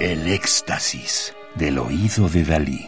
El 0.00 0.28
éxtasis 0.28 1.36
del 1.56 1.78
oído 1.78 2.30
de 2.30 2.42
Dalí. 2.42 2.86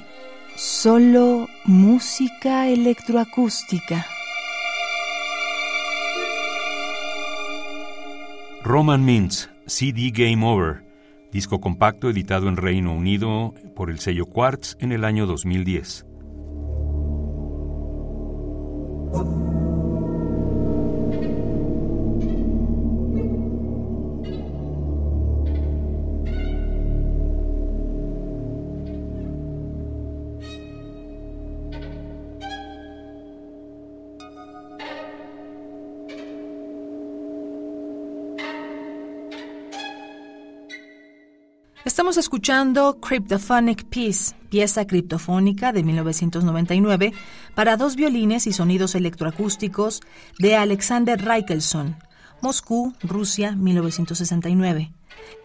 Solo 0.56 1.46
música 1.66 2.70
electroacústica. 2.70 4.06
Roman 8.64 9.04
Mintz, 9.04 9.50
CD 9.66 10.10
Game 10.10 10.42
Over, 10.42 10.86
disco 11.30 11.60
compacto 11.60 12.08
editado 12.08 12.48
en 12.48 12.56
Reino 12.56 12.94
Unido 12.94 13.52
por 13.76 13.90
el 13.90 13.98
sello 13.98 14.24
Quartz 14.24 14.78
en 14.80 14.92
el 14.92 15.04
año 15.04 15.26
2010. 15.26 16.06
Estamos 41.92 42.16
escuchando 42.16 43.00
Cryptophonic 43.00 43.84
Piece, 43.84 44.34
pieza 44.48 44.86
criptofónica 44.86 45.74
de 45.74 45.82
1999 45.82 47.12
para 47.54 47.76
dos 47.76 47.96
violines 47.96 48.46
y 48.46 48.54
sonidos 48.54 48.94
electroacústicos 48.94 50.00
de 50.38 50.56
Alexander 50.56 51.22
Reichelson, 51.22 51.96
Moscú, 52.40 52.94
Rusia, 53.02 53.54
1969, 53.56 54.90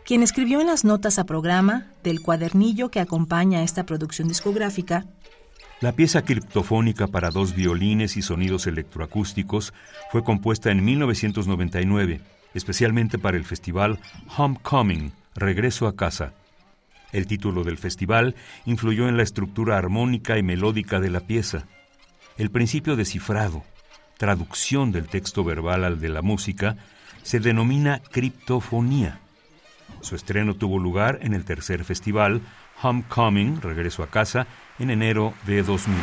quien 0.06 0.24
escribió 0.24 0.62
en 0.62 0.68
las 0.68 0.86
notas 0.86 1.20
a 1.20 1.26
programa 1.26 1.88
del 2.02 2.22
cuadernillo 2.22 2.92
que 2.92 3.02
acompaña 3.02 3.60
a 3.60 3.64
esta 3.64 3.86
producción 3.86 4.30
discográfica. 4.30 5.06
La 5.82 5.92
pieza 5.92 6.22
criptofónica 6.22 7.08
para 7.08 7.30
dos 7.30 7.56
violines 7.56 8.16
y 8.16 8.22
sonidos 8.22 8.68
electroacústicos 8.68 9.74
fue 10.14 10.24
compuesta 10.24 10.72
en 10.72 10.86
1999, 10.86 12.22
especialmente 12.54 13.20
para 13.20 13.36
el 13.36 13.44
festival 13.44 14.00
Homecoming 14.38 15.12
Regreso 15.38 15.86
a 15.86 15.96
casa. 15.96 16.34
El 17.12 17.28
título 17.28 17.64
del 17.64 17.78
festival 17.78 18.34
influyó 18.66 19.08
en 19.08 19.18
la 19.18 19.24
estructura 19.24 19.78
armónica 19.78 20.40
y 20.40 20.42
melódica 20.42 21.00
de 21.00 21.12
la 21.12 21.20
pieza. 21.20 21.68
El 22.40 22.50
principio 22.50 22.96
de 22.96 23.06
cifrado, 23.06 23.64
traducción 24.18 24.92
del 24.92 25.08
texto 25.08 25.44
verbal 25.44 25.84
al 25.84 26.00
de 26.00 26.10
la 26.10 26.24
música, 26.24 26.76
se 27.22 27.40
denomina 27.40 28.02
criptofonía. 28.12 29.20
Su 30.02 30.16
estreno 30.16 30.56
tuvo 30.56 30.80
lugar 30.80 31.20
en 31.22 31.36
el 31.36 31.46
tercer 31.46 31.84
festival 31.84 32.42
Homecoming, 32.82 33.62
Regreso 33.62 34.02
a 34.02 34.08
casa, 34.08 34.48
en 34.80 34.90
enero 34.90 35.36
de 35.46 35.62
2000. 35.62 35.96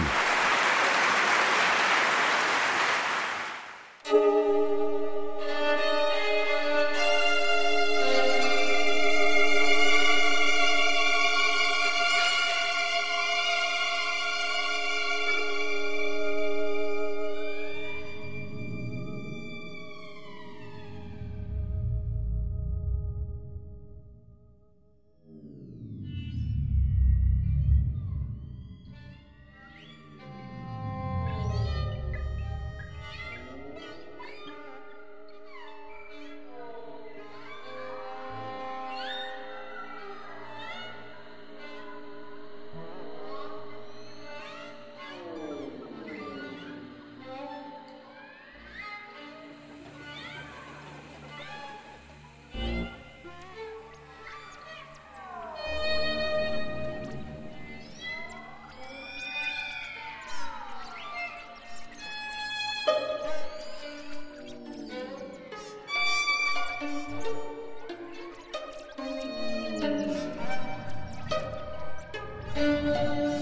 Música 72.57 73.34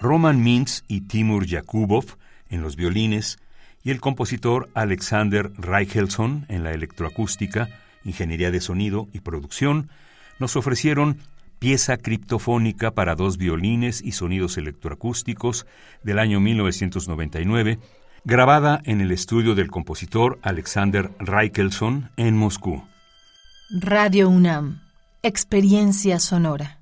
Roman 0.00 0.42
Mintz 0.42 0.82
y 0.88 1.02
Timur 1.02 1.46
Yakubov 1.46 2.16
en 2.48 2.62
los 2.62 2.76
violines 2.76 3.38
y 3.82 3.90
el 3.90 4.00
compositor 4.00 4.70
Alexander 4.74 5.52
Reichelson 5.56 6.46
en 6.48 6.64
la 6.64 6.72
electroacústica, 6.72 7.68
ingeniería 8.04 8.50
de 8.50 8.60
sonido 8.60 9.08
y 9.12 9.20
producción, 9.20 9.90
nos 10.38 10.56
ofrecieron 10.56 11.18
pieza 11.58 11.98
criptofónica 11.98 12.92
para 12.92 13.14
dos 13.14 13.36
violines 13.36 14.00
y 14.02 14.12
sonidos 14.12 14.56
electroacústicos 14.56 15.66
del 16.02 16.18
año 16.18 16.40
1999, 16.40 17.78
grabada 18.24 18.80
en 18.84 19.00
el 19.02 19.12
estudio 19.12 19.54
del 19.54 19.70
compositor 19.70 20.38
Alexander 20.42 21.10
Reichelson 21.18 22.10
en 22.16 22.36
Moscú. 22.36 22.82
Radio 23.70 24.30
UNAM, 24.30 24.80
experiencia 25.22 26.18
sonora. 26.18 26.79